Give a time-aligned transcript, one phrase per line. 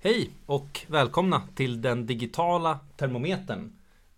[0.00, 3.72] Hej och välkomna till den digitala termometern.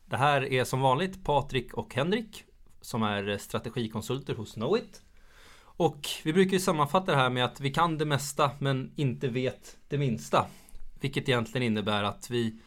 [0.06, 2.44] Det här är som vanligt Patrik och Henrik
[2.80, 5.02] som är strategikonsulter hos Knowit.
[5.60, 9.28] Och vi brukar ju sammanfatta det här med att vi kan det mesta men inte
[9.28, 10.46] vet det minsta.
[11.00, 12.60] Vilket egentligen innebär att vi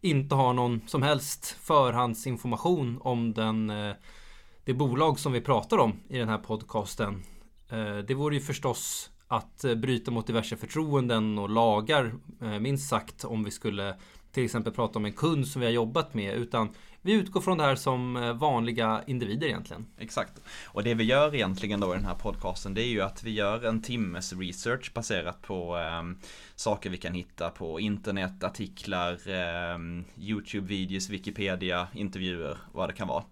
[0.00, 3.94] inte har någon som helst förhandsinformation om den, eh,
[4.64, 7.22] det bolag som vi pratar om i den här podcasten.
[7.68, 12.12] Eh, det vore ju förstås att eh, bryta mot diverse förtroenden och lagar,
[12.42, 13.96] eh, minst sagt, om vi skulle
[14.32, 16.34] till exempel prata om en kund som vi har jobbat med.
[16.34, 16.68] Utan
[17.02, 19.86] vi utgår från det här som eh, vanliga individer egentligen.
[19.98, 20.42] Exakt.
[20.64, 23.30] Och det vi gör egentligen då i den här podcasten det är ju att vi
[23.30, 29.78] gör en timmes research baserat på eh, saker vi kan hitta på internet, artiklar, eh,
[30.16, 33.24] YouTube-videos, Wikipedia, intervjuer, vad det kan vara.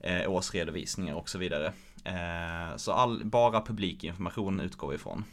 [0.00, 1.72] Eh, årsredovisningar och så vidare.
[2.04, 5.24] Eh, så all, bara publikinformation utgår vi ifrån.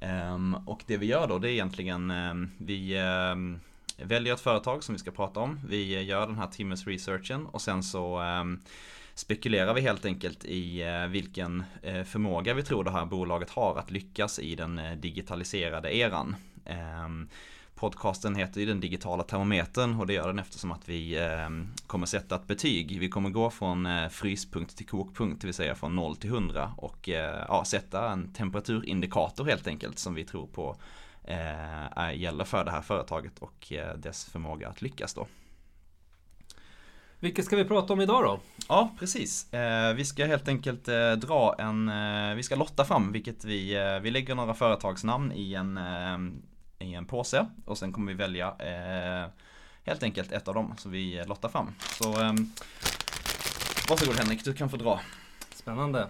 [0.00, 3.60] Ehm, och det vi gör då det är egentligen ehm, vi ehm,
[3.96, 5.60] väljer ett företag som vi ska prata om.
[5.68, 8.22] Vi gör den här timmes researchen och sen så
[9.14, 13.78] spekulerar vi helt enkelt i eh, vilken eh, förmåga vi tror det här bolaget har
[13.78, 16.36] att lyckas i den digitaliserade eran.
[17.74, 21.68] Ehm, podcasten heter ju den digitala termometern och det gör den eftersom att vi ehm,
[21.86, 23.00] kommer sätta ett betyg.
[23.00, 27.08] Vi kommer gå från fryspunkt till kokpunkt, det vill säga från 0 till 100 och
[27.48, 30.76] ja, sätta en temperaturindikator helt enkelt som vi tror på
[32.14, 35.26] gäller för det här företaget och dess förmåga att lyckas då.
[37.20, 38.40] Vilket ska vi prata om idag då?
[38.68, 39.52] Ja, precis.
[39.52, 43.74] Eh, vi ska helt enkelt eh, dra en, eh, vi ska lotta fram vilket vi,
[44.02, 45.78] vi lägger några företagsnamn i en,
[46.84, 48.54] i en påse och sen kommer vi välja
[49.84, 51.74] helt enkelt ett av dem som vi lottar fram.
[51.78, 52.12] Så
[53.88, 55.00] varsågod Henrik, du kan få dra.
[55.54, 56.08] Spännande.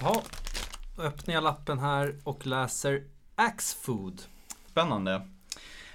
[0.00, 0.22] Ja,
[0.98, 4.22] öppnar jag lappen här och läser Axfood.
[4.66, 5.14] Spännande.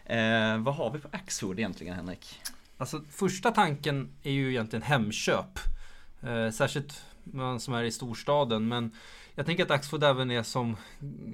[0.06, 2.42] Eh, vad har vi på Axfood egentligen Henrik?
[2.78, 5.60] Alltså första tanken är ju egentligen Hemköp.
[6.22, 8.68] Eh, särskilt man som är i storstaden.
[8.68, 8.92] Men
[9.36, 10.78] jag tänker att Axfood även är som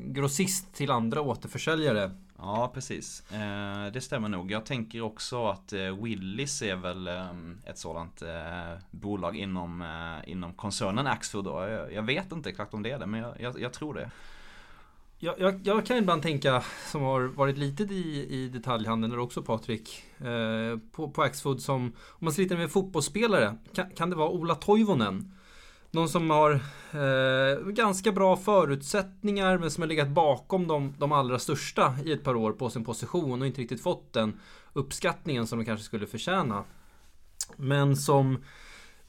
[0.06, 2.12] grossist till andra återförsäljare.
[2.38, 3.32] Ja precis.
[3.32, 4.52] Eh, det stämmer nog.
[4.52, 7.30] Jag tänker också att eh, Willys är väl eh,
[7.66, 9.84] ett sådant eh, bolag inom,
[10.26, 11.46] inom koncernen Axfood.
[11.46, 11.88] Då.
[11.92, 14.12] Jag, vet inte exakt om det är det men jag, jag, jag tror det.
[15.24, 19.42] Jag, jag, jag, kan ibland tänka, som har varit lite i, i detaljhandeln, och också
[19.42, 24.30] Patrik, eh, på, på Axfood som, om man sliter med fotbollsspelare, kan, kan det vara
[24.30, 25.34] Ola Toivonen?
[25.92, 26.52] Någon som har
[26.92, 32.24] eh, ganska bra förutsättningar men som har legat bakom de, de allra största i ett
[32.24, 34.40] par år på sin position och inte riktigt fått den
[34.74, 36.64] uppskattningen som de kanske skulle förtjäna.
[37.58, 38.44] Men som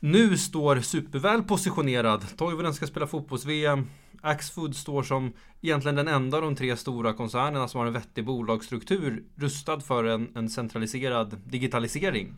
[0.01, 2.37] nu står superväl positionerad.
[2.37, 3.87] Toivonen ska spela fotbolls-VM.
[4.21, 8.25] Axfood står som egentligen den enda av de tre stora koncernerna som har en vettig
[8.25, 12.35] bolagsstruktur rustad för en, en centraliserad digitalisering.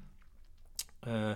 [1.07, 1.33] Eh,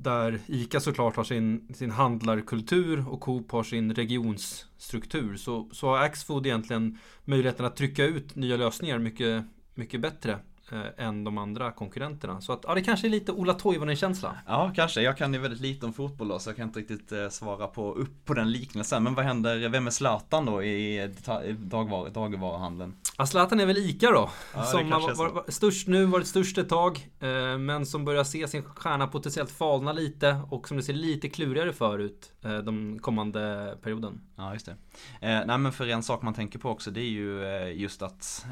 [0.00, 5.36] där ICA såklart har sin, sin handlarkultur och Coop har sin regionsstruktur.
[5.36, 9.44] Så, så har Axfood egentligen möjligheten att trycka ut nya lösningar mycket,
[9.74, 10.38] mycket bättre
[10.72, 12.40] eh, än de andra konkurrenterna.
[12.40, 14.36] Så att, ja, det kanske är lite Ola Toivonen-känsla.
[14.46, 15.02] Ja, kanske.
[15.02, 17.66] Jag kan ju väldigt lite om fotboll då, så jag kan inte riktigt eh, svara
[17.66, 19.02] på, upp på den liknelsen.
[19.02, 21.10] Men vad händer, vem är Zlatan då i
[21.58, 22.96] dagvar, dagvaruhandeln?
[23.18, 24.30] Ja, Zlatan är väl ICA då.
[24.54, 27.08] Ja, som har var, var, störst nu, varit störst ett tag.
[27.20, 31.28] Eh, men som börjar se sin stjärna potentiellt falna lite och som det ser lite
[31.28, 34.20] klurigare för ut eh, de kommande perioden.
[34.36, 34.72] Ja, just det.
[35.20, 37.44] Eh, nej men för en sak man tänker på också det är ju
[37.76, 38.46] just att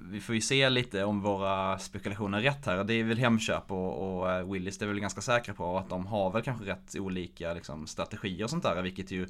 [0.00, 2.84] vi får ju se lite om våra spekulationer är rätt här.
[2.84, 5.88] Det är väl Hemköp och, och eh, Willys det är väl ganska säkra på att
[5.88, 8.82] de har väl kanske rätt olika liksom, strategier och sånt där.
[8.82, 9.26] Vilket ju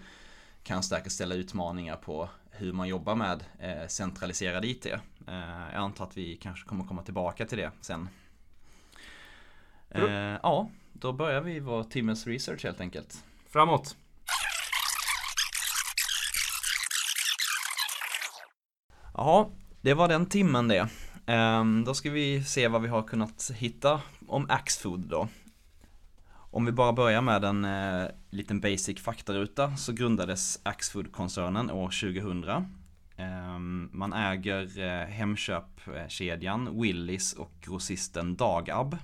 [0.63, 4.87] kan säkert ställa utmaningar på hur man jobbar med eh, centraliserad IT.
[4.87, 4.95] Eh,
[5.73, 8.09] jag antar att vi kanske kommer komma tillbaka till det sen.
[9.91, 13.25] Eh, ja, då börjar vi vår timmes research helt enkelt.
[13.49, 13.97] Framåt!
[19.15, 20.89] Ja, det var den timmen det.
[21.27, 25.29] Um, då ska vi se vad vi har kunnat hitta om Axfood då.
[26.51, 32.45] Om vi bara börjar med en eh, liten basic faktaruta så grundades Axfood-koncernen år 2000.
[33.17, 33.59] Eh,
[33.93, 38.97] man äger eh, Hemköpkedjan Willys och grossisten Dagab.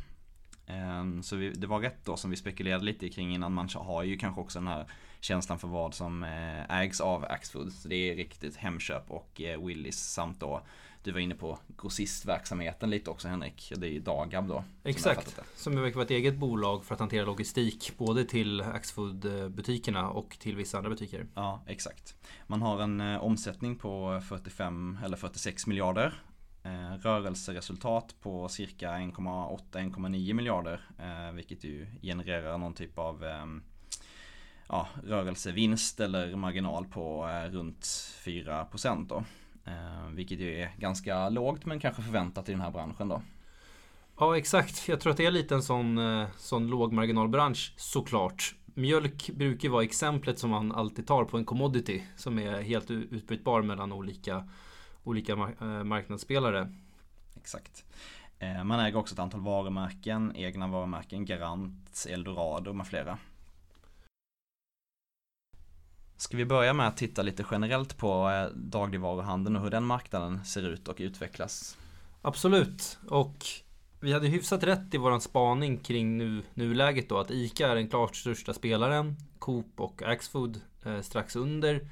[0.66, 4.02] Ehm, så vi, det var rätt då som vi spekulerade lite kring innan man har
[4.02, 4.86] ju kanske också den här
[5.24, 7.72] känslan för vad som eh, ägs av Axfood.
[7.72, 10.60] Så det är riktigt Hemköp och eh, Willys samt då
[11.02, 13.72] du var inne på grossistverksamheten lite också Henrik.
[13.76, 14.64] Det är ju Dagab då.
[14.84, 15.40] Exakt.
[15.56, 17.92] Som verkar vara ett eget bolag för att hantera logistik.
[17.98, 21.26] Både till Axfood butikerna och till vissa andra butiker.
[21.34, 22.14] Ja, exakt.
[22.46, 26.14] Man har en eh, omsättning på 45 eller 46 miljarder.
[26.62, 30.80] Eh, rörelseresultat på cirka 1,8-1,9 miljarder.
[30.98, 33.62] Eh, vilket ju genererar någon typ av ehm,
[34.68, 37.82] ja, rörelsevinst eller marginal på eh, runt
[38.24, 39.24] 4% då.
[39.64, 43.22] Eh, vilket ju är ganska lågt men kanske förväntat i den här branschen då.
[44.18, 48.54] Ja exakt, jag tror att det är lite en sån, eh, sån lågmarginalbransch såklart.
[48.64, 53.62] Mjölk brukar vara exemplet som man alltid tar på en commodity som är helt utbytbar
[53.62, 54.48] mellan olika,
[55.04, 55.36] olika
[55.84, 56.72] marknadsspelare.
[57.36, 57.84] Exakt.
[58.64, 63.18] Man äger också ett antal varumärken, egna varumärken, Garant, Eldorado med flera.
[66.24, 70.44] Ska vi börja med att titta lite generellt på eh, dagligvaruhandeln och hur den marknaden
[70.44, 71.76] ser ut och utvecklas?
[72.22, 73.34] Absolut, och
[74.00, 77.88] vi hade hyfsat rätt i våran spaning kring nu, nuläget då att ICA är den
[77.88, 79.16] klart största spelaren.
[79.38, 81.88] Coop och Axfood eh, strax under.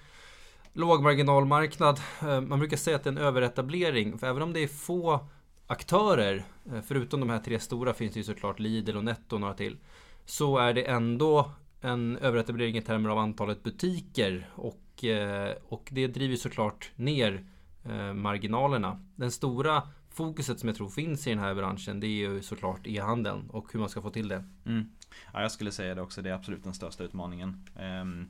[0.72, 2.00] Lågmarginalmarknad.
[2.22, 4.18] Eh, man brukar säga att det är en överetablering.
[4.18, 5.26] För även om det är få
[5.66, 9.40] aktörer, eh, förutom de här tre stora finns det ju såklart Lidl och Netto och
[9.40, 9.76] några till.
[10.24, 11.50] Så är det ändå
[11.82, 17.44] en överetablering i termer av antalet butiker och, eh, och det driver såklart ner
[17.84, 19.04] eh, marginalerna.
[19.16, 22.86] Den stora fokuset som jag tror finns i den här branschen det är ju såklart
[22.86, 24.44] e-handeln och hur man ska få till det.
[24.66, 24.90] Mm.
[25.32, 27.68] Ja, jag skulle säga det också, det är absolut den största utmaningen.
[28.02, 28.28] Um,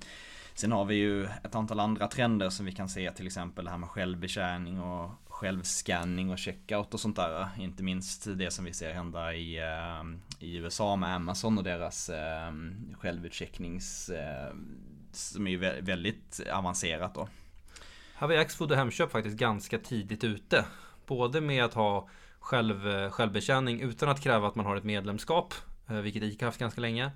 [0.55, 3.71] sen har vi ju ett antal andra trender som vi kan se, till exempel det
[3.71, 5.11] här med självbetjäning och
[5.43, 7.41] självscanning och checkout och sånt där.
[7.41, 10.05] Eh, inte minst det som vi ser hända i, eh,
[10.39, 12.53] i USA med Amazon och deras eh,
[13.01, 14.55] självutchecknings eh,
[15.13, 17.29] som är väldigt avancerat då.
[18.15, 20.65] Här var Axfood och Hemköp faktiskt ganska tidigt ute.
[21.07, 22.09] Både med att ha
[22.41, 25.55] själv, eh, självbetjäning utan att kräva att man har ett medlemskap,
[25.87, 27.11] vilket ICA haft ganska länge.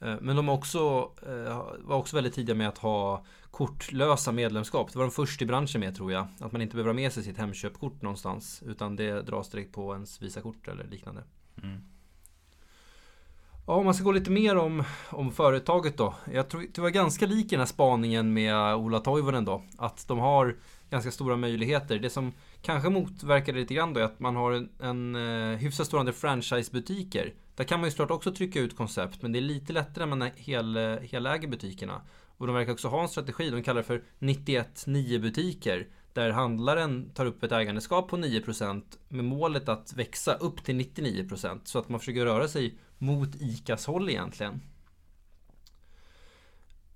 [0.00, 4.92] Eh, men de också, eh, var också väldigt tidiga med att ha kortlösa medlemskap.
[4.92, 6.26] Det var de först i branschen med tror jag.
[6.40, 8.62] Att man inte behöver ha med sig sitt Hemköpkort någonstans.
[8.66, 11.22] Utan det dras direkt på ens Visakort eller liknande.
[11.62, 11.80] Mm.
[13.66, 16.14] Ja, om man ska gå lite mer om, om företaget då.
[16.32, 19.62] Jag tror det var ganska lik den här spaningen med Ola Toivonen då.
[19.78, 20.56] Att de har
[20.90, 21.98] ganska stora möjligheter.
[21.98, 22.32] Det som
[22.66, 26.14] kanske motverkar det lite grann då att man har en, en uh, hyfsat stor andel
[26.14, 27.34] franchisebutiker.
[27.54, 30.16] Där kan man ju såklart också trycka ut koncept, men det är lite lättare när
[30.16, 32.02] man hel, eh, heläger butikerna.
[32.36, 35.86] Och de verkar också ha en strategi, de kallar det för 91-9 butiker.
[36.12, 41.60] Där handlaren tar upp ett ägandeskap på 9% med målet att växa upp till 99%
[41.64, 44.60] så att man försöker röra sig mot ICAs håll egentligen.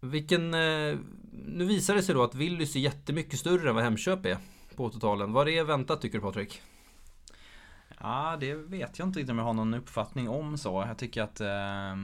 [0.00, 0.54] Vilken...
[0.54, 0.98] Eh,
[1.46, 4.38] nu visar det sig då att Willys är jättemycket större än vad Hemköp är
[4.76, 5.32] på totalen.
[5.32, 6.62] Vad är väntat tycker du Patrik?
[8.00, 10.84] Ja, det vet jag inte riktigt om jag har någon uppfattning om så.
[10.88, 11.96] Jag tycker att eh,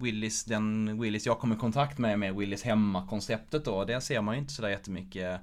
[0.00, 4.34] Willys, den Willys jag kommer i kontakt med, med Willys hemma-konceptet då, det ser man
[4.34, 5.40] ju inte sådär jättemycket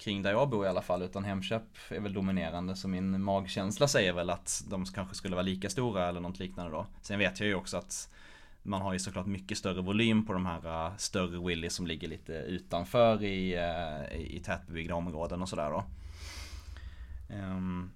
[0.00, 2.76] kring där jag bor i alla fall, utan Hemköp är väl dominerande.
[2.76, 6.72] Så min magkänsla säger väl att de kanske skulle vara lika stora eller något liknande
[6.72, 6.86] då.
[7.02, 8.08] Sen vet jag ju också att
[8.70, 12.08] man har ju såklart mycket större volym på de här eh, större Willys som ligger
[12.08, 15.84] lite utanför i, eh, i tätbebyggda områden och sådär då.
[17.34, 17.90] Ehm,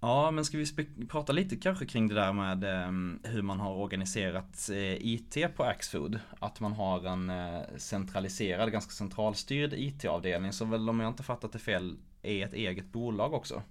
[0.00, 0.66] ja, men ska vi
[1.08, 5.64] prata lite kanske kring det där med ehm, hur man har organiserat eh, IT på
[5.64, 6.20] Axfood.
[6.40, 7.32] Att man har en
[7.76, 12.92] centraliserad, ganska centralstyrd IT-avdelning som väl om jag inte fattat det fel är ett eget
[12.92, 13.62] bolag också.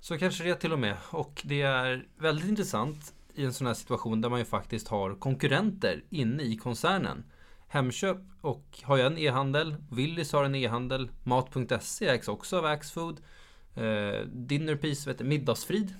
[0.00, 0.96] Så kanske det till och med.
[1.10, 5.14] Och det är väldigt intressant i en sån här situation där man ju faktiskt har
[5.14, 7.24] konkurrenter inne i koncernen.
[7.68, 13.20] Hemköp och har ju en e-handel, Willys har en e-handel, Mat.se ägs också av Axfood.
[13.74, 15.94] Eh, Dinnerpiece, vet du, Middagsfrid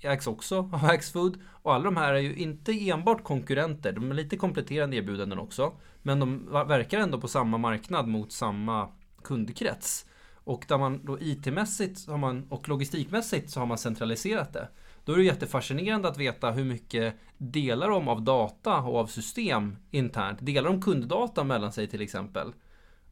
[0.00, 1.38] ägs också av Axfood.
[1.46, 5.72] Och alla de här är ju inte enbart konkurrenter, de är lite kompletterande erbjudanden också.
[6.02, 8.88] Men de verkar ändå på samma marknad mot samma
[9.24, 10.06] kundkrets.
[10.44, 14.68] Och där man då IT-mässigt man, och logistikmässigt så har man centraliserat det.
[15.04, 19.76] Då är det jättefascinerande att veta hur mycket delar de av data och av system
[19.90, 20.38] internt.
[20.40, 22.52] Delar de kunddata mellan sig till exempel?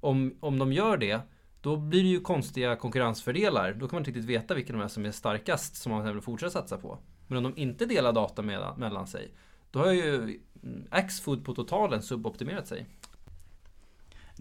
[0.00, 1.20] Om, om de gör det
[1.60, 3.72] då blir det ju konstiga konkurrensfördelar.
[3.72, 6.20] Då kan man inte riktigt veta vilka de är som är starkast som man vill
[6.20, 6.98] fortsätta satsa på.
[7.26, 9.34] Men om de inte delar data med, mellan sig,
[9.70, 12.86] då har ju mm, Axfood på totalen suboptimerat sig.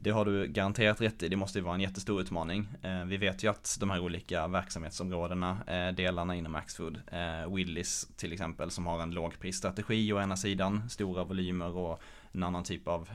[0.02, 2.68] Det har du garanterat rätt i, det måste ju vara en jättestor utmaning.
[2.82, 8.08] Eh, vi vet ju att de här olika verksamhetsområdena, eh, delarna inom Axfood, eh, Willys
[8.16, 12.02] till exempel som har en lågprisstrategi å ena sidan, stora volymer och
[12.32, 13.10] en annan typ av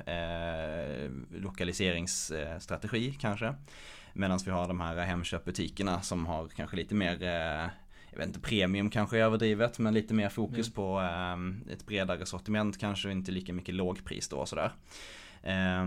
[1.30, 3.54] lokaliseringsstrategi kanske.
[4.12, 7.22] Medan vi har de här Hemköpbutikerna som har kanske lite mer
[8.10, 10.72] jag vet inte, premium kanske är överdrivet, men lite mer fokus mm.
[10.72, 11.00] på
[11.72, 14.72] ett bredare sortiment kanske, inte lika mycket lågpris då och sådär.
[15.46, 15.86] Eh,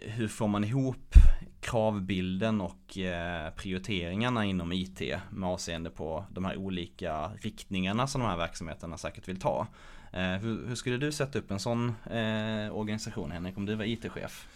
[0.00, 1.14] hur får man ihop
[1.60, 8.26] kravbilden och eh, prioriteringarna inom IT med avseende på de här olika riktningarna som de
[8.26, 9.66] här verksamheterna säkert vill ta?
[10.12, 13.84] Eh, hur, hur, skulle du sätta upp en sån eh, organisation Henrik om du var
[13.84, 14.48] IT-chef?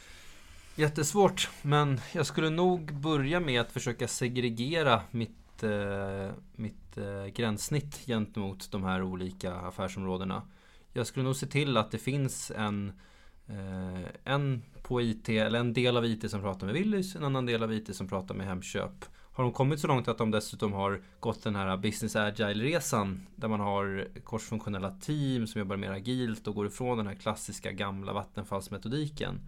[0.77, 8.07] Jättesvårt, men jag skulle nog börja med att försöka segregera mitt, eh, mitt eh, gränssnitt
[8.07, 10.43] gentemot de här olika affärsområdena.
[10.93, 12.95] Jag skulle nog se till att det finns en, eh,
[13.49, 17.47] Eh, en på IT, eller en del av IT som pratar med Willys, en annan
[17.47, 19.05] del av IT som pratar med Hemköp.
[19.33, 23.49] Har de kommit så långt att de dessutom har gått den här Business Agile-resan där
[23.49, 28.13] man har korsfunktionella team som jobbar mer agilt och går ifrån den här klassiska gamla
[28.13, 29.41] vattenfallsmetodiken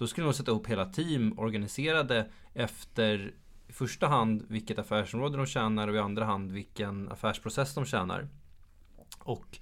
[0.00, 3.34] då skulle de sätta ihop hela team organiserade efter
[3.68, 8.28] i första hand vilket affärsområde de tjänar och i andra hand vilken affärsprocess de tjänar.
[9.18, 9.58] Och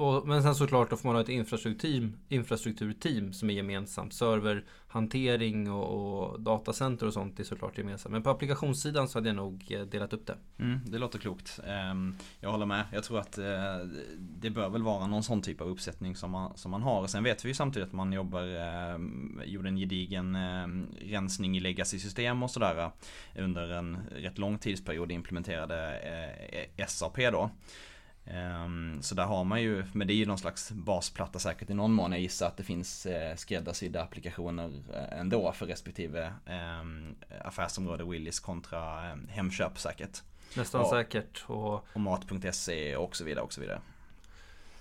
[0.00, 4.14] och, men sen såklart då får man ha ett infrastrukturteam, infrastrukturteam som är gemensamt.
[4.14, 8.12] Serverhantering och, och datacenter och sånt är såklart gemensamt.
[8.12, 10.36] Men på applikationssidan så hade jag nog eh, delat upp det.
[10.58, 11.60] Mm, det låter klokt.
[11.66, 12.84] Ehm, jag håller med.
[12.92, 13.44] Jag tror att eh,
[14.18, 17.06] det bör väl vara någon sån typ av uppsättning som man, som man har.
[17.06, 21.60] Sen vet vi ju samtidigt att man jobbar, ehm, gjorde en gedigen ehm, rensning i
[21.60, 22.78] legacy-system och sådär
[23.34, 26.00] eh, under en rätt lång tidsperiod implementerade
[26.86, 27.50] SAP då.
[28.34, 31.74] Um, så där har man ju, men det är ju någon slags basplatta säkert i
[31.74, 32.12] någon mån.
[32.12, 38.40] Jag gissar att det finns eh, skräddarsydda applikationer eh, ändå för respektive eh, affärsområde Willys
[38.40, 40.22] kontra eh, Hemköp säkert.
[40.56, 41.44] Nästan och, säkert.
[41.46, 43.80] Och, och Mat.se och så vidare och så vidare.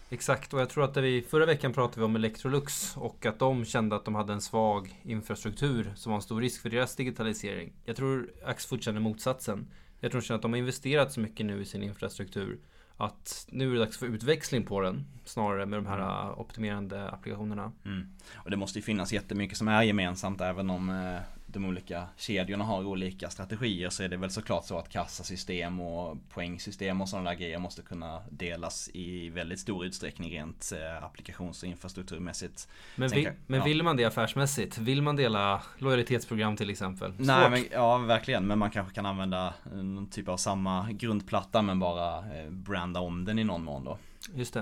[0.10, 3.66] Exakt, och jag tror att vi förra veckan pratade vi om Electrolux och att de
[3.66, 7.74] kände att de hade en svag infrastruktur som var en stor risk för deras digitalisering.
[7.86, 9.68] Jag tror Axfood känner motsatsen.
[10.00, 12.60] Jag tror att de har investerat så mycket nu i sin infrastruktur
[13.00, 16.40] att nu är det dags för utväxling på den snarare med de här mm.
[16.40, 17.72] optimerande applikationerna.
[17.86, 18.08] Mm.
[18.36, 22.64] Och det måste ju finnas jättemycket som är gemensamt även om eh, de olika kedjorna
[22.64, 27.30] har olika strategier så är det väl såklart så att kassasystem och poängsystem och sådana
[27.30, 32.68] där grejer måste kunna delas i väldigt stor utsträckning rent eh, applikations och infrastrukturmässigt.
[32.96, 33.66] Men, vill, men ja.
[33.66, 34.78] vill man det affärsmässigt?
[34.78, 37.14] Vill man dela lojalitetsprogram till exempel?
[37.14, 37.26] Svårt.
[37.26, 38.48] Nej, men, ja verkligen.
[38.48, 43.26] Men man kanske kan använda någon typ av samma grundplatta men bara eh, branda om
[43.26, 43.98] den i någon mån då.
[44.36, 44.60] Just det.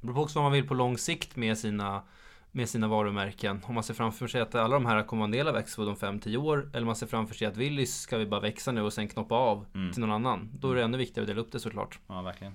[0.00, 2.02] Det beror på också vad man vill på lång sikt med sina
[2.52, 3.60] med sina varumärken.
[3.64, 5.88] Om man ser framför sig att alla de här kommer vara en del av Axfood
[5.88, 6.70] om 5-10 år.
[6.72, 9.34] Eller man ser framför sig att Willys ska vi bara växa nu och sen knoppa
[9.34, 9.92] av mm.
[9.92, 10.50] till någon annan.
[10.58, 11.98] Då är det ännu viktigare att dela upp det såklart.
[12.06, 12.54] Ja, verkligen.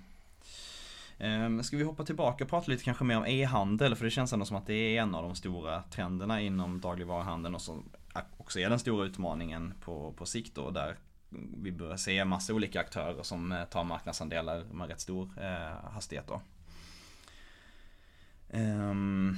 [1.18, 3.96] Ehm, ska vi hoppa tillbaka och prata lite kanske mer om e-handel?
[3.96, 7.56] För det känns ändå som att det är en av de stora trenderna inom dagligvaruhandeln
[7.56, 7.90] och som
[8.38, 10.70] också är den stora utmaningen på, på sikt då.
[10.70, 10.96] Där
[11.58, 16.28] vi börjar se massa olika aktörer som eh, tar marknadsandelar med rätt stor eh, hastighet
[16.28, 16.42] då.
[18.54, 19.38] Um,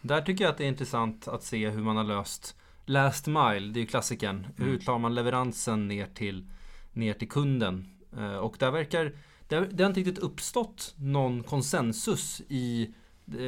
[0.00, 2.56] där tycker jag att det är intressant att se hur man har löst
[2.88, 4.36] Last mile, det är ju klassikern.
[4.36, 4.70] Mm.
[4.70, 6.46] Hur tar man leveransen ner till,
[6.92, 7.88] ner till kunden?
[8.16, 9.12] Eh, och där verkar
[9.48, 12.94] det, det har inte riktigt uppstått någon konsensus i,
[13.26, 13.42] eh,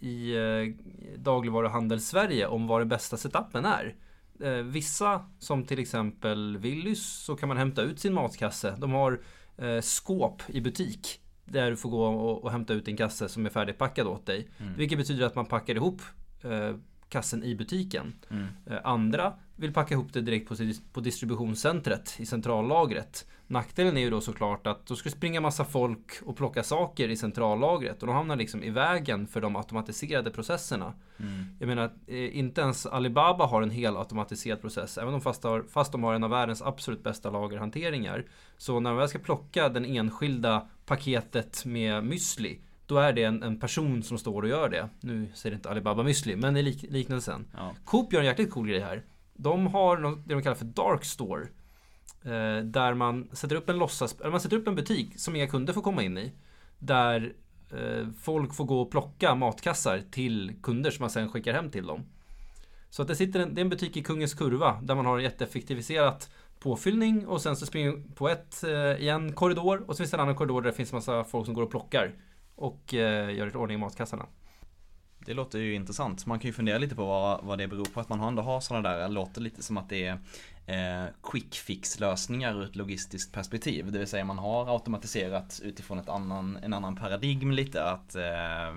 [0.00, 0.84] i eh,
[1.18, 3.94] dagligvaruhandel Sverige om vad den bästa setupen är.
[4.62, 8.74] Vissa, som till exempel Willys, så kan man hämta ut sin matkasse.
[8.78, 9.20] De har
[9.80, 13.50] skåp i butik där du får gå och, och hämta ut din kasse som är
[13.50, 14.48] färdigpackad åt dig.
[14.58, 14.74] Mm.
[14.74, 16.02] Vilket betyder att man packar ihop
[16.42, 16.76] eh,
[17.08, 18.12] kassen i butiken.
[18.30, 18.46] Mm.
[18.66, 20.54] Eh, andra vill packa ihop det direkt på,
[20.92, 23.26] på distributionscentret i centrallagret.
[23.46, 27.08] Nackdelen är ju då såklart att då ska det springa massa folk och plocka saker
[27.08, 30.94] i centrallagret och de hamnar liksom i vägen för de automatiserade processerna.
[31.16, 31.44] Mm.
[31.58, 35.62] Jag menar, eh, inte ens Alibaba har en hel automatiserad process, även om fast, har,
[35.62, 38.26] fast de har en av världens absolut bästa lagerhanteringar.
[38.56, 43.42] Så när man väl ska plocka den enskilda paketet med müsli då är det en,
[43.42, 44.88] en, person som står och gör det.
[45.00, 47.46] Nu säger det inte Alibaba Müsli, men i lik, liknelsen.
[47.56, 47.74] Ja.
[47.84, 49.02] Coop gör en jäkligt cool grej här.
[49.42, 51.42] De har något, det de kallar för Dark Store.
[52.24, 55.46] Eh, där man sätter upp en låtsas, eller man sätter upp en butik som inga
[55.46, 56.32] kunder får komma in i.
[56.78, 57.32] Där
[57.70, 61.86] eh, folk får gå och plocka matkassar till kunder som man sen skickar hem till
[61.86, 62.04] dem.
[62.90, 65.18] Så att det sitter en, det är en butik i Kungens Kurva där man har
[65.18, 68.70] jätteeffektiviserat påfyllning och sen så springer på ett eh,
[69.04, 71.46] i en korridor och så finns det en annan korridor där det finns massa folk
[71.46, 72.14] som går och plockar
[72.54, 74.26] och eh, gör i ordning i matkassarna.
[75.30, 76.26] Det låter ju intressant.
[76.26, 78.60] Man kan ju fundera lite på vad, vad det beror på att man ändå har
[78.60, 80.18] sådana där, det låter lite som att det är
[80.66, 83.92] eh, quick fix lösningar ur ett logistiskt perspektiv.
[83.92, 88.74] Det vill säga man har automatiserat utifrån ett annan, en annan paradigm lite att eh,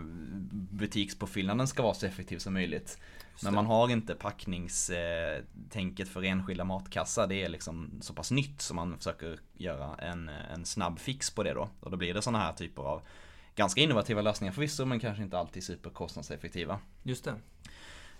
[0.51, 2.99] butikspåfyllnaden ska vara så effektiv som möjligt.
[3.43, 7.27] Men man har inte packningstänket för enskilda matkassar.
[7.27, 11.43] Det är liksom så pass nytt som man försöker göra en, en snabb fix på
[11.43, 11.69] det då.
[11.79, 13.01] Och då blir det sådana här typer av
[13.55, 16.79] ganska innovativa lösningar förvisso men kanske inte alltid superkostnadseffektiva.
[17.03, 17.35] Just det.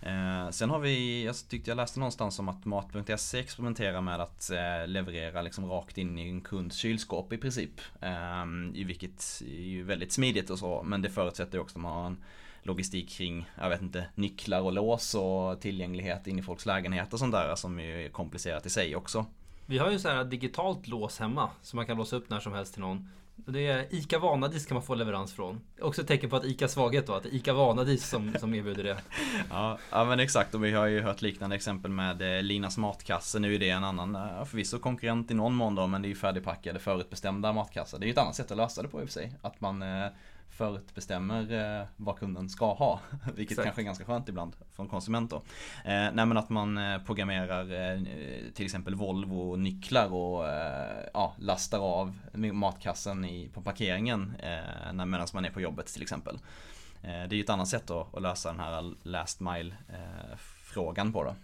[0.06, 4.50] Eh, sen har vi, jag tyckte jag läste någonstans om att Mat.se experimenterar med att
[4.50, 7.82] eh, leverera liksom rakt in i en kunds kylskåp i princip.
[8.02, 11.82] Eh, i vilket är ju väldigt smidigt och så men det förutsätter ju också att
[11.82, 12.24] man har en
[12.63, 17.20] logistik kring, jag vet inte, nycklar och lås och tillgänglighet in i folks lägenhet och
[17.20, 19.25] sånt där som är komplicerat i sig också.
[19.66, 22.54] Vi har ju så här digitalt lås hemma som man kan låsa upp när som
[22.54, 23.10] helst till någon.
[23.36, 25.62] Det är ICA Vanadis kan man få leverans från.
[25.82, 28.54] Också ett tecken på att ICA svaghet då, att det är ICA Vanadis som, som
[28.54, 28.98] erbjuder det.
[29.50, 33.40] Ja, ja men exakt och vi har ju hört liknande exempel med eh, Linas matkasse.
[33.40, 36.10] Nu är det en annan, eh, förvisso konkurrent i någon mån då, men det är
[36.10, 38.00] ju färdigpackade förutbestämda matkassar.
[38.00, 39.34] Det är ju ett annat sätt att lösa det på i och för sig.
[39.42, 40.08] Att man eh,
[40.53, 43.00] förutbestämmer eh, vad kunden ska ha.
[43.36, 43.65] Vilket Exakt.
[43.65, 45.36] kanske är ganska skönt ibland från konsument då.
[45.36, 45.41] Eh,
[46.13, 48.01] nej men att man eh, programmerar eh,
[48.53, 55.27] till exempel Volvo nycklar och eh, ja, lastar av matkassen i, på parkeringen eh, medan
[55.33, 56.39] man är på jobbet till exempel.
[57.01, 59.75] Det är ju ett annat sätt då, att lösa den här last mile
[60.63, 61.36] frågan på då.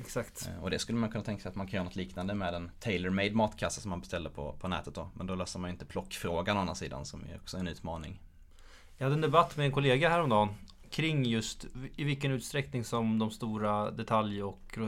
[0.00, 0.50] Exakt.
[0.60, 2.70] Och det skulle man kunna tänka sig att man kan göra något liknande med en
[2.80, 5.10] tailor-made matkassa som man beställer på, på nätet då.
[5.14, 8.20] Men då löser man ju inte plockfrågan å andra sidan som är också en utmaning.
[8.96, 10.48] Jag hade en debatt med en kollega häromdagen
[10.90, 14.78] kring just i vilken utsträckning som de stora detalj och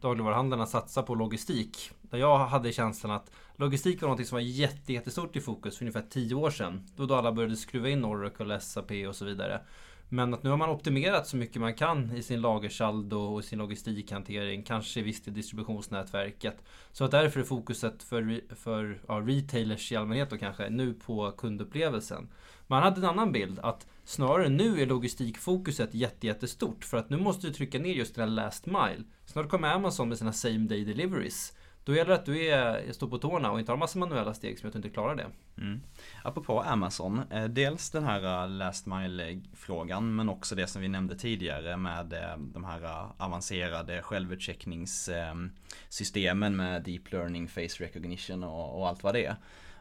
[0.00, 1.90] dagligvaruhandlarna satsar på logistik.
[2.02, 6.04] Där jag hade känslan att logistik var något som var jättestort i fokus för ungefär
[6.10, 6.86] 10 år sedan.
[6.96, 9.60] Då, då alla började skruva in Oracle, SAP och så vidare.
[10.08, 13.58] Men att nu har man optimerat så mycket man kan i sin lagersaldo och sin
[13.58, 16.56] logistikhantering, kanske visst i distributionsnätverket.
[16.92, 21.30] Så att därför är fokuset för, för ja, retailers i allmänhet och kanske nu på
[21.30, 22.28] kundupplevelsen.
[22.66, 27.46] Man hade en annan bild att snarare nu är logistikfokuset jättestort för att nu måste
[27.46, 29.04] du trycka ner just den här last mile.
[29.24, 31.55] Snart kommer Amazon med sina same day deliveries.
[31.86, 34.58] Då gäller det att du är, står på tårna och inte har massa manuella steg
[34.58, 35.26] som gör att du inte klarar det.
[35.58, 35.80] Mm.
[36.24, 41.16] Apropå Amazon, eh, dels den här eh, last mile-frågan men också det som vi nämnde
[41.16, 49.02] tidigare med eh, de här avancerade självutcheckningssystemen med deep learning, face recognition och, och allt
[49.02, 49.36] vad det är.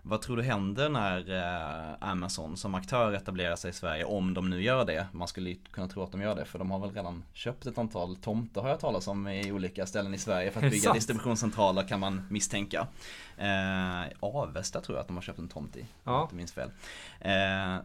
[0.07, 4.49] Vad tror du händer när eh, Amazon som aktör etablerar sig i Sverige om de
[4.49, 5.07] nu gör det?
[5.11, 7.77] Man skulle kunna tro att de gör det för de har väl redan köpt ett
[7.77, 11.83] antal tomter har jag talat om i olika ställen i Sverige för att bygga distributionscentraler
[11.87, 12.87] kan man misstänka.
[13.37, 15.85] Eh, Avesta tror jag att de har köpt en tomt i.
[16.03, 16.21] Ja.
[16.21, 16.69] Inte minst fel.
[17.19, 17.31] Eh,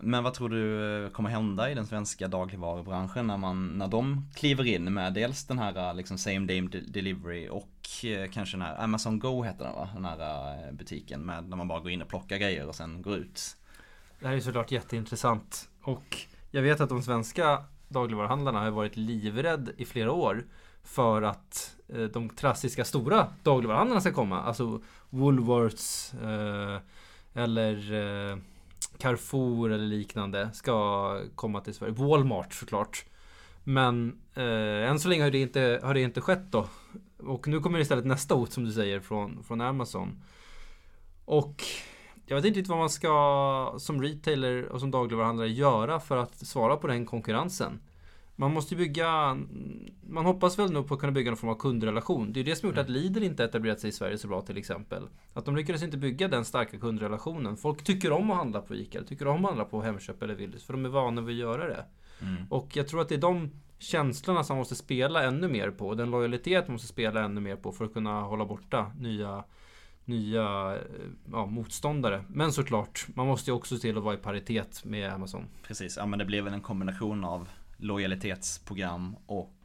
[0.01, 4.67] men vad tror du kommer hända i den svenska dagligvarubranschen när, man, när de kliver
[4.67, 9.19] in med dels den här liksom same day delivery och Eh, kanske den här Amazon
[9.19, 9.89] Go heter den va?
[9.95, 13.03] Den här eh, butiken med när man bara går in och plockar grejer och sen
[13.03, 13.57] går ut.
[14.21, 15.69] Det här är såklart jätteintressant.
[15.83, 16.17] Och
[16.51, 20.45] jag vet att de svenska dagligvaruhandlarna har varit livrädd i flera år
[20.83, 24.43] för att eh, de klassiska stora dagligvaruhandlarna ska komma.
[24.43, 26.79] Alltså Woolworths eh,
[27.35, 28.37] eller eh,
[28.99, 31.95] Carrefour eller liknande ska komma till Sverige.
[31.95, 33.05] Walmart såklart.
[33.65, 36.67] Men eh, än så länge har det, inte, har det inte skett då.
[37.23, 40.23] Och nu kommer istället nästa hot som du säger från, från Amazon.
[41.25, 41.65] Och
[42.27, 46.47] jag vet inte riktigt vad man ska som retailer och som dagligvaruhandlare göra för att
[46.47, 47.81] svara på den konkurrensen.
[48.37, 49.39] Man måste bygga,
[50.09, 52.33] man hoppas väl nog på att kunna bygga någon form av kundrelation.
[52.33, 53.03] Det är det som gjort att mm.
[53.03, 55.09] Lidl inte etablerat sig i Sverige så bra till exempel.
[55.35, 57.57] Att de lyckades inte bygga den starka kundrelationen.
[57.57, 60.65] Folk tycker om att handla på ICA, tycker om att handla på Hemköp eller Willys
[60.65, 61.85] för de är vana vid att göra det.
[62.21, 62.45] Mm.
[62.51, 65.95] Och jag tror att det är de känslorna som man måste spela ännu mer på.
[65.95, 69.45] Den lojalitet man måste spela ännu mer på för att kunna hålla borta nya
[70.05, 72.25] nya eh, ja, motståndare.
[72.29, 75.47] Men såklart, man måste ju också se till att vara i paritet med Amazon.
[75.63, 79.57] Precis, ja men det blir väl en kombination av lojalitetsprogram och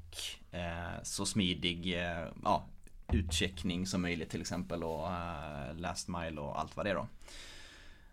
[0.51, 2.65] eh, så smidig eh, ja,
[3.11, 7.07] utcheckning som möjligt till exempel och eh, last mile och allt vad det är då.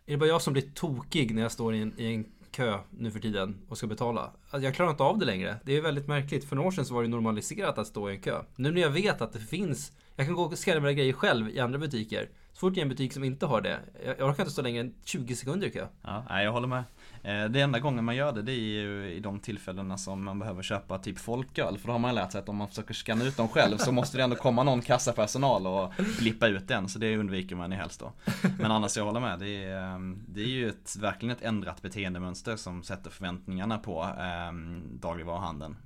[0.06, 2.78] Är det bara jag som blir tokig när jag står i en, i en kö
[2.90, 4.30] nu för tiden och ska betala.
[4.50, 5.56] Alltså jag klarar inte av det längre.
[5.64, 6.44] Det är väldigt märkligt.
[6.44, 8.42] För några år sedan så var det normaliserat att stå i en kö.
[8.56, 11.50] Nu när jag vet att det finns, jag kan gå och scanna mina grejer själv
[11.50, 12.28] i andra butiker.
[12.52, 14.52] Så fort jag är i en butik som inte har det, jag, jag orkar inte
[14.52, 15.86] stå längre än 20 sekunder i kö.
[16.02, 16.84] Ja, jag håller med.
[17.22, 20.38] Eh, det enda gången man gör det, det är ju i de tillfällena som man
[20.38, 21.78] behöver köpa typ folköl.
[21.78, 23.92] För då har man lärt sig att om man försöker scanna ut dem själv så
[23.92, 26.88] måste det ändå komma någon kassapersonal och blippa ut den.
[26.88, 28.12] Så det undviker man ju helst då.
[28.58, 29.38] Men annars, jag håller med.
[29.38, 34.02] Det är, ehm, det är ju ett, verkligen ett ändrat beteendemönster som sätter förväntningarna på
[34.02, 34.52] eh,
[35.00, 35.76] dagligvaruhandeln.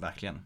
[0.00, 0.40] Verkligen.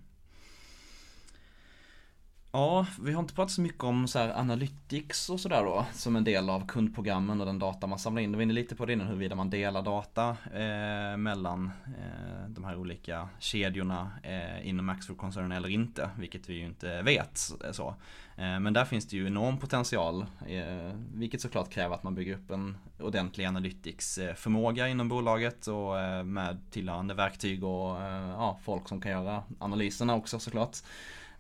[2.53, 6.17] Ja, vi har inte pratat så mycket om så här analytics och sådär då Som
[6.17, 8.33] en del av kundprogrammen och den data man samlar in.
[8.33, 12.65] Du var inne lite på det innan huruvida man delar data eh, mellan eh, de
[12.65, 16.11] här olika kedjorna eh, inom Maxford-koncernen eller inte.
[16.19, 17.39] Vilket vi ju inte vet.
[17.73, 17.89] Så.
[18.37, 20.27] Eh, men där finns det ju enorm potential.
[20.47, 26.25] Eh, vilket såklart kräver att man bygger upp en ordentlig analytics-förmåga inom bolaget och eh,
[26.25, 30.77] med tillhörande verktyg och eh, ja, folk som kan göra analyserna också såklart.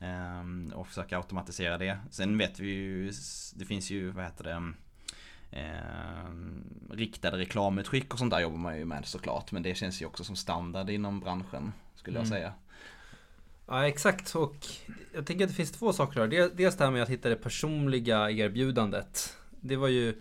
[0.00, 1.98] Ehm, och försöka automatisera det.
[2.10, 3.12] Sen vet vi ju,
[3.54, 4.72] det finns ju, vad heter det,
[5.58, 9.52] eh, riktade reklamutskick och sånt där jobbar man ju med såklart.
[9.52, 12.38] Men det känns ju också som standard inom branschen, skulle jag mm.
[12.38, 12.52] säga.
[13.66, 14.66] Ja exakt och
[15.14, 16.50] jag tänker att det finns två saker här.
[16.56, 19.36] Dels det här med att hitta det personliga erbjudandet.
[19.50, 20.20] Det var ju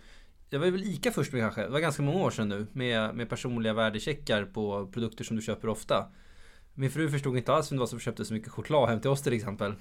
[0.50, 3.14] jag var väl ICA först med kanske, det var ganska många år sedan nu med,
[3.14, 6.06] med personliga värdecheckar på produkter som du köper ofta.
[6.80, 9.10] Min fru förstod inte alls vem det var som köpte så mycket choklad hem till
[9.10, 9.74] oss till exempel.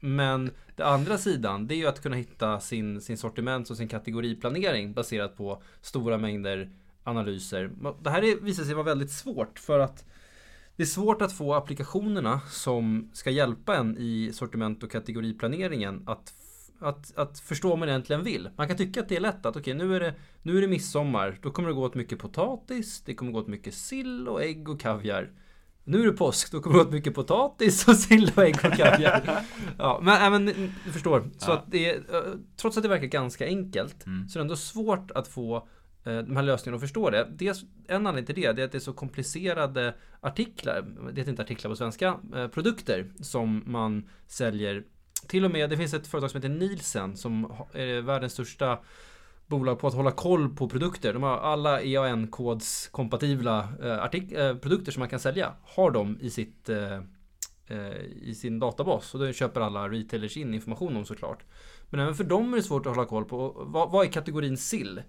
[0.00, 3.88] Men den andra sidan, det är ju att kunna hitta sin, sin sortiment och sin
[3.88, 6.70] kategoriplanering baserat på stora mängder
[7.04, 7.70] analyser.
[8.02, 10.04] Det här är, visar sig vara väldigt svårt för att
[10.76, 16.34] det är svårt att få applikationerna som ska hjälpa en i sortiment och kategoriplaneringen att,
[16.78, 18.50] att, att förstå vad man egentligen vill.
[18.56, 20.60] Man kan tycka att det är lätt att okej, okay, nu, är det, nu är
[20.60, 21.38] det midsommar.
[21.42, 24.68] Då kommer det gå åt mycket potatis, det kommer gå åt mycket sill och ägg
[24.68, 25.30] och kaviar.
[25.84, 28.72] Nu är det påsk, då kommer det åt mycket potatis och sill och ägg och
[28.72, 29.44] kaviar.
[29.78, 31.30] ja, men, men du förstår.
[31.38, 31.54] Så ja.
[31.54, 32.02] att det är,
[32.56, 34.28] trots att det verkar ganska enkelt mm.
[34.28, 35.56] så är det ändå svårt att få
[36.04, 37.28] eh, de här lösningarna att förstå det.
[37.30, 41.30] Dels, en anledning till det, det är att det är så komplicerade artiklar, det heter
[41.30, 44.84] inte artiklar på svenska, eh, produkter som man säljer.
[45.28, 48.78] Till och med, det finns ett företag som heter Nielsen som är världens största
[49.46, 51.12] bolag på att hålla koll på produkter.
[51.12, 55.52] De har alla EAN-kods kompatibla eh, eh, produkter som man kan sälja.
[55.62, 56.98] Har de i sitt eh,
[57.66, 61.44] eh, i sin databas och då köper alla retailers in information om såklart.
[61.90, 64.56] Men även för dem är det svårt att hålla koll på vad, vad är kategorin
[64.56, 65.02] sill?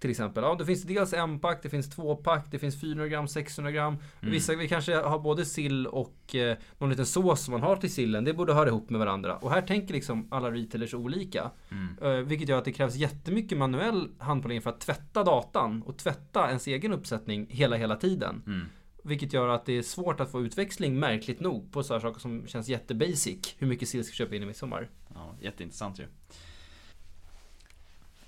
[0.00, 0.44] Till exempel.
[0.44, 3.72] Ja, det finns dels en pack, det finns två pack, det finns 400 gram, 600
[3.72, 3.96] gram.
[4.20, 4.32] Mm.
[4.32, 7.92] Vissa, vi kanske har både sill och eh, någon liten sås som man har till
[7.92, 8.24] sillen.
[8.24, 9.36] Det borde höra ihop med varandra.
[9.36, 11.50] Och här tänker liksom alla retailers olika.
[11.70, 11.98] Mm.
[12.02, 16.48] Eh, vilket gör att det krävs jättemycket manuell handpåläggning för att tvätta datan och tvätta
[16.48, 18.42] ens egen uppsättning hela, hela tiden.
[18.46, 18.66] Mm.
[19.04, 22.46] Vilket gör att det är svårt att få utväxling märkligt nog på sådana saker som
[22.46, 23.54] känns jättebasic.
[23.58, 24.88] Hur mycket sill ska köpa in i midsommar.
[25.14, 26.04] Ja, jätteintressant ju.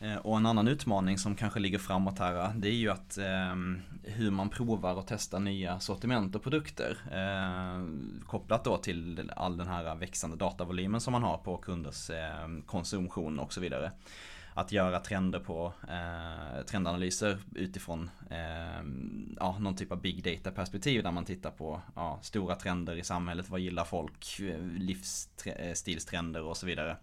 [0.02, 3.18] Eh, och en annan utmaning som kanske ligger framåt här eh, det är ju att
[3.18, 3.56] eh,
[4.02, 6.96] hur man provar och testar nya sortiment och produkter.
[7.12, 7.84] Eh,
[8.26, 13.38] kopplat då till all den här växande datavolymen som man har på kunders eh, konsumtion
[13.38, 13.92] och så vidare.
[14.54, 18.82] Att göra trender på eh, trendanalyser utifrån eh,
[19.36, 23.04] ja, någon typ av big data perspektiv där man tittar på ja, stora trender i
[23.04, 23.50] samhället.
[23.50, 24.40] Vad gillar folk?
[24.40, 26.96] Eh, Livsstilstrender och så vidare.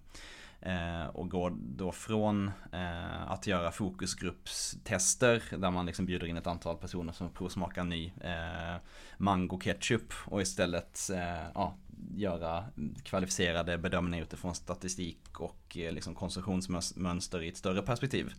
[0.62, 6.48] Eh, och går då från eh, att göra fokusgruppstester där man liksom bjuder in ett
[6.48, 8.76] antal personer som provsmakar ny eh,
[9.18, 11.10] mango ketchup och istället
[11.54, 11.78] ja,
[12.16, 12.66] göra
[13.04, 18.34] kvalificerade bedömningar utifrån statistik och liksom konsumtionsmönster i ett större perspektiv.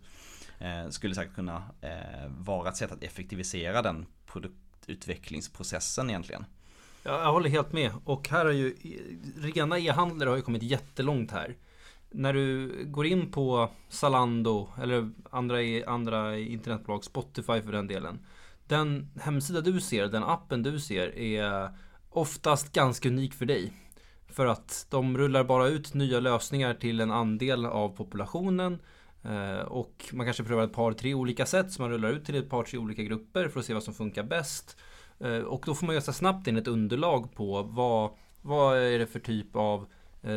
[0.90, 1.62] Skulle säkert kunna
[2.28, 6.44] vara ett sätt att effektivisera den produktutvecklingsprocessen egentligen.
[7.02, 7.92] Jag håller helt med.
[8.04, 8.76] Och här har ju
[9.36, 11.56] rena e-handlare har ju kommit jättelångt här
[12.10, 18.26] när du går in på Zalando eller andra, andra internetbolag, Spotify för den delen.
[18.66, 21.70] Den hemsida du ser, den appen du ser är
[22.10, 23.72] oftast ganska unik för dig.
[24.28, 28.78] För att de rullar bara ut nya lösningar till en andel av populationen.
[29.22, 32.34] Eh, och man kanske prövar ett par, tre olika sätt som man rullar ut till
[32.34, 34.76] ett par, tre olika grupper för att se vad som funkar bäst.
[35.18, 38.10] Eh, och då får man ganska snabbt in ett underlag på vad,
[38.42, 39.86] vad är det för typ av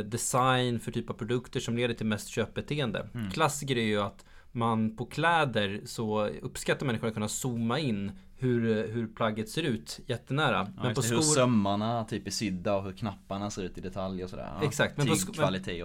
[0.05, 3.07] design för typ av produkter som leder till mest köpbeteende.
[3.13, 3.31] Mm.
[3.31, 8.87] Klassiker är ju att man på kläder så uppskattar människor att kunna zooma in hur,
[8.87, 10.67] hur plagget ser ut jättenära.
[10.77, 11.15] Ja, men på skor...
[11.15, 14.49] Hur sömmarna typ är sydda och hur knapparna ser ut i detalj och sådär.
[14.59, 14.97] Ja, Exakt.
[14.97, 15.37] Men på, sånt.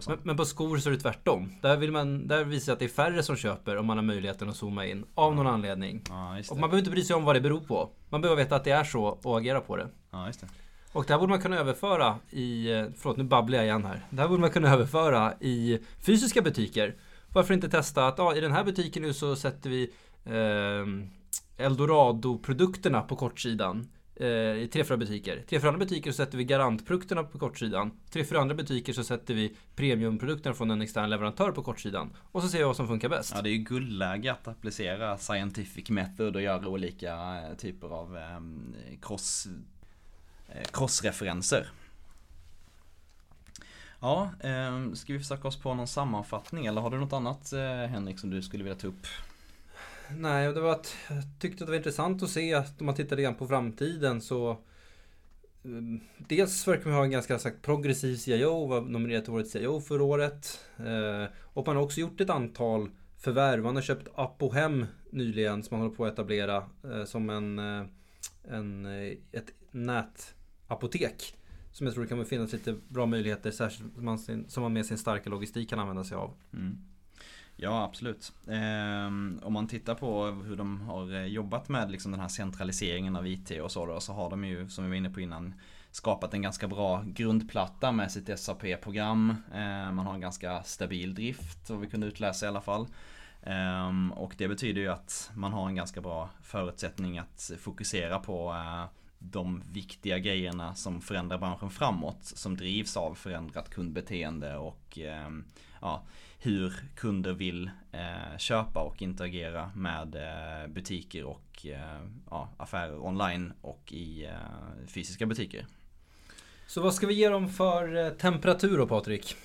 [0.06, 1.52] Men, men, på skor så är det tvärtom.
[1.62, 4.48] Där, vill man, där visar att det är färre som köper om man har möjligheten
[4.48, 5.04] att zooma in.
[5.14, 6.02] Av någon anledning.
[6.08, 7.90] Ja, och man behöver inte bry sig om vad det beror på.
[8.08, 9.88] Man behöver veta att det är så och agera på det.
[10.10, 10.46] Ja, just det.
[10.98, 14.06] Och det här borde man kunna överföra i, förlåt nu babblar jag igen här.
[14.10, 16.96] Det här borde man kunna överföra i fysiska butiker.
[17.32, 19.90] varför inte testa att ja, i den här butiken nu så sätter vi
[20.24, 25.44] eh, Eldorado-produkterna på kortsidan eh, i tre, fyra butiker.
[25.48, 27.90] Tre, fyra andra butiker så sätter vi garantprodukterna på kortsidan.
[28.10, 32.16] Tre, fyra andra butiker så sätter vi premiumprodukterna från en extern leverantör på kortsidan.
[32.32, 33.32] Och så ser vi vad som funkar bäst.
[33.34, 38.16] Ja, det är ju guldläge att applicera scientific method och göra olika eh, typer av
[38.16, 38.40] eh,
[39.02, 39.48] cross,
[40.48, 41.70] Eh, crossreferenser.
[44.00, 47.60] Ja, ehm, ska vi försöka oss på någon sammanfattning eller har du något annat eh,
[47.62, 49.06] Henrik som du skulle vilja ta upp?
[50.16, 52.94] Nej, det var att jag tyckte att det var intressant att se att om man
[52.94, 54.58] tittar igen på framtiden så
[55.64, 59.80] ehm, Dels verkar man ha en ganska sagt, progressiv CIO, var nominerad till årets CIO
[59.80, 60.60] förra året.
[60.78, 63.62] Eh, och man har också gjort ett antal förvärv.
[63.62, 66.64] Man har köpt Apohem nyligen som man håller på att etablera
[67.06, 67.58] som en,
[68.48, 68.86] en,
[69.32, 70.34] ett nät
[70.68, 71.34] apotek.
[71.72, 73.92] Som jag tror det kan finnas lite bra möjligheter, särskilt
[74.48, 76.34] som man med sin starka logistik kan använda sig av.
[76.52, 76.78] Mm.
[77.60, 78.32] Ja absolut.
[78.46, 79.06] Eh,
[79.46, 83.26] om man tittar på hur de har eh, jobbat med liksom den här centraliseringen av
[83.26, 85.54] IT och så då, så har de ju som vi var inne på innan
[85.90, 89.34] skapat en ganska bra grundplatta med sitt SAP-program.
[89.54, 92.86] Eh, man har en ganska stabil drift vad vi kunde utläsa i alla fall.
[93.42, 98.50] Eh, och det betyder ju att man har en ganska bra förutsättning att fokusera på
[98.52, 98.84] eh,
[99.18, 102.18] de viktiga grejerna som förändrar branschen framåt.
[102.24, 105.30] Som drivs av förändrat kundbeteende och eh,
[105.80, 106.02] ja,
[106.38, 112.00] hur kunder vill eh, köpa och interagera med eh, butiker och eh,
[112.30, 115.66] ja, affärer online och i eh, fysiska butiker.
[116.66, 119.36] Så vad ska vi ge dem för temperatur då Patrik?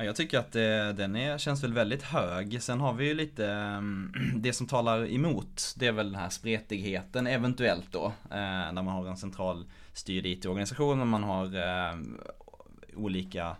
[0.00, 2.62] Ja, jag tycker att eh, den är, känns väl väldigt hög.
[2.62, 3.80] Sen har vi ju lite eh,
[4.34, 8.04] Det som talar emot Det är väl den här spretigheten eventuellt då.
[8.30, 11.98] Eh, när man har en central styrd IT-organisation och man har eh,
[12.96, 13.56] olika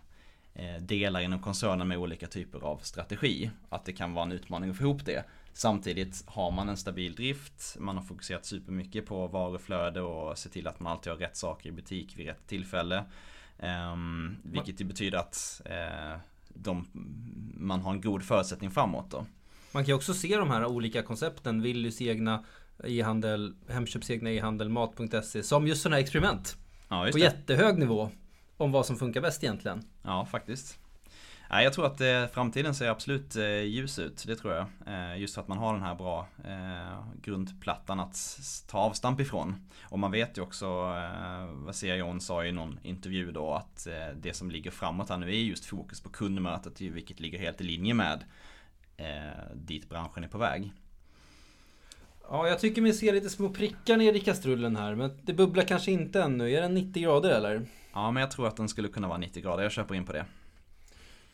[0.58, 3.50] Eh, delar inom koncernen med olika typer av strategi.
[3.68, 5.24] Att det kan vara en utmaning att få ihop det.
[5.52, 10.66] Samtidigt har man en stabil drift, man har fokuserat supermycket på varuflöde och se till
[10.66, 13.04] att man alltid har rätt saker i butik vid rätt tillfälle.
[13.62, 16.86] Um, vilket ju betyder att uh, de,
[17.54, 19.26] man har en god förutsättning framåt då.
[19.72, 22.44] Man kan ju också se de här olika koncepten, Willys egna
[22.84, 26.56] e-handel, Hemköps egna e-handel, Mat.se som just sådana här experiment.
[26.88, 27.24] Ja, på det.
[27.24, 28.10] jättehög nivå
[28.56, 29.82] om vad som funkar bäst egentligen.
[30.02, 30.78] Ja, faktiskt.
[31.50, 34.66] Nej, jag tror att eh, framtiden ser absolut eh, ljus ut, det tror jag.
[34.86, 36.26] Eh, just att man har den här bra
[37.22, 39.54] grundplattan att ta avstamp ifrån.
[39.82, 40.66] Och man vet ju också,
[41.50, 45.32] vad CIOn sa i någon intervju då, att det som ligger framåt här nu är
[45.32, 48.24] just fokus på kundmötet, vilket ligger helt i linje med
[49.54, 50.72] dit branschen är på väg.
[52.28, 55.64] Ja, jag tycker mig se lite små prickar nere i kastrullen här, men det bubblar
[55.64, 56.52] kanske inte ännu.
[56.52, 57.66] Är den 90 grader eller?
[57.92, 59.62] Ja, men jag tror att den skulle kunna vara 90 grader.
[59.62, 60.24] Jag köper in på det.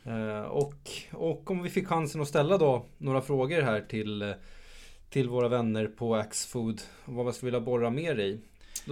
[0.06, 4.34] Uh, och, och om vi fick chansen att ställa då några frågor här till,
[5.10, 6.82] till våra vänner på Axfood.
[7.04, 8.40] Vad man skulle vilja borra mer i.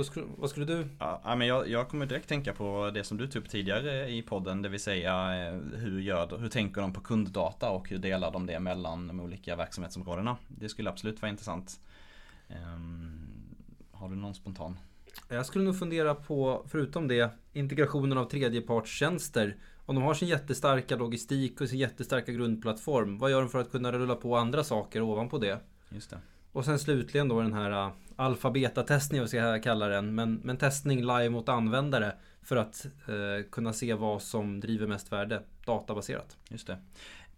[0.05, 0.87] Skulle, vad skulle du?
[0.99, 4.23] Ja, men jag, jag kommer direkt tänka på det som du tog upp tidigare i
[4.23, 4.63] podden.
[4.63, 8.47] Det vill säga eh, hur, gör, hur tänker de på kunddata och hur delar de
[8.47, 10.37] det mellan de olika verksamhetsområdena.
[10.49, 11.81] Det skulle absolut vara intressant.
[12.49, 13.29] Um,
[13.93, 14.79] har du någon spontan?
[15.29, 19.57] Jag skulle nog fundera på, förutom det, integrationen av tredjepartstjänster.
[19.87, 23.19] Om de har sin jättestarka logistik och sin jättestarka grundplattform.
[23.19, 25.61] Vad gör de för att kunna rulla på andra saker ovanpå det?
[25.89, 26.19] Just det.
[26.53, 30.15] Och sen slutligen då den här uh, alfa-beta-testningen, vad ska jag kalla den.
[30.15, 32.15] Men, men testning live mot användare.
[32.43, 36.37] För att uh, kunna se vad som driver mest värde databaserat.
[36.49, 36.79] Just det.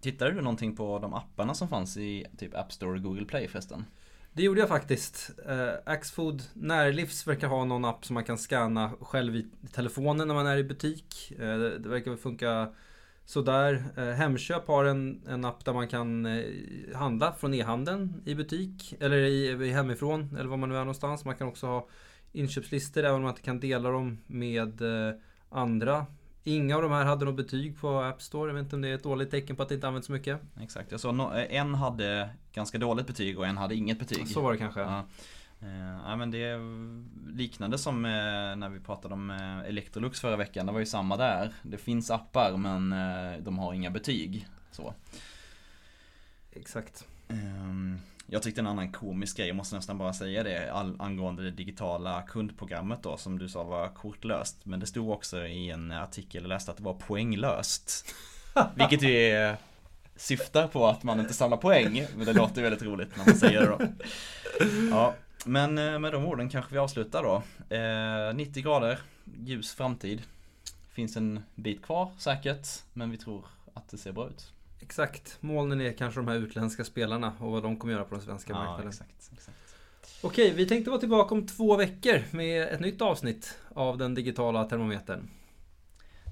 [0.01, 3.49] Tittade du någonting på de apparna som fanns i typ App Store och Google Play
[3.49, 3.85] förresten?
[4.37, 5.31] Det gjorde jag faktiskt.
[5.49, 10.35] Uh, Axfood Närlivs verkar ha någon app som man kan scanna själv i telefonen när
[10.35, 11.33] man är i butik.
[11.33, 12.73] Uh, det, det verkar funka
[13.25, 13.85] sådär.
[13.99, 18.95] Uh, Hemköp har en, en app där man kan uh, handla från e-handeln i butik.
[19.01, 21.25] Eller i, i hemifrån, eller var man nu är någonstans.
[21.25, 21.89] Man kan också ha
[22.33, 24.83] inköpslistor även om man inte kan dela dem med
[25.49, 26.07] andra.
[26.45, 28.49] Inga av de här hade något betyg på App Store.
[28.49, 30.13] Jag vet inte om det är ett dåligt tecken på att det inte används så
[30.13, 30.41] mycket.
[30.61, 31.15] Exakt, jag såg
[31.49, 34.29] en hade ganska dåligt betyg och en hade inget betyg.
[34.29, 34.81] Så var det kanske.
[34.81, 35.05] Ja.
[35.61, 36.59] Eh, ja men det
[37.27, 38.11] liknande som eh,
[38.57, 40.67] när vi pratade om eh, Electrolux förra veckan.
[40.67, 41.53] Det var ju samma där.
[41.63, 42.95] Det finns appar men
[43.45, 44.47] de har inga betyg.
[44.71, 44.95] Så.
[46.53, 47.07] Exakt.
[47.29, 51.51] Ehm, jag tyckte en annan komisk grej, jag måste nästan bara säga det, angående det
[51.51, 54.67] digitala kundprogrammet då som du sa var kortlöst.
[54.67, 58.15] Men det stod också i en artikel jag läste att det var poänglöst.
[58.75, 59.57] Vilket ju är,
[60.17, 63.61] syftar på att man inte samlar poäng, men det låter väldigt roligt när man säger
[63.61, 63.79] det då.
[64.91, 67.43] Ja, men eh, med de orden kanske vi avslutar då.
[67.77, 68.99] Eh, 90 grader,
[69.45, 70.23] ljus framtid.
[70.93, 74.53] Finns en bit kvar säkert, men vi tror att det ser bra ut.
[74.81, 75.37] Exakt.
[75.41, 78.53] Molnen är kanske de här utländska spelarna och vad de kommer göra på den svenska
[78.53, 78.89] Ja, marknaden.
[78.89, 79.59] exakt, exakt.
[80.23, 84.65] Okej, vi tänkte vara tillbaka om två veckor med ett nytt avsnitt av den digitala
[84.65, 85.29] termometern.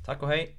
[0.06, 0.56] Tack och hej!